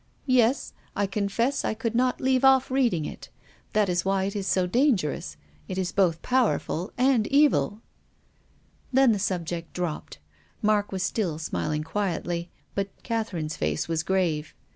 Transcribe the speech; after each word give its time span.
"Yes. 0.25 0.73
I 0.95 1.05
confess 1.05 1.63
I 1.63 1.75
could 1.75 1.93
not 1.93 2.19
leave 2.19 2.43
off 2.43 2.71
reading 2.71 3.05
it. 3.05 3.29
That 3.73 3.87
is 3.87 4.03
why 4.03 4.23
it 4.23 4.35
is 4.35 4.47
so 4.47 4.65
dangerous. 4.65 5.37
It 5.67 5.77
is 5.77 5.91
both 5.91 6.23
powerful 6.23 6.91
and 6.97 7.27
evil." 7.27 7.83
"WILLIAM 8.91 9.11
FOSTER." 9.11 9.35
143 9.35 9.67
Then 9.69 9.69
the 9.69 9.69
subject 9.69 9.73
dropped. 9.75 10.17
Mark 10.63 10.91
was 10.91 11.03
still 11.03 11.37
smiling 11.37 11.83
quietly, 11.83 12.49
but 12.73 12.89
Catherine's 13.03 13.55
face 13.57 13.85
Avas 13.85 14.03
grave. 14.03 14.55